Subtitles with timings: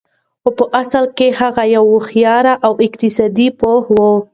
[0.41, 3.95] خو په اصل کې هغه يو هوښيار اقتصاد پوه و.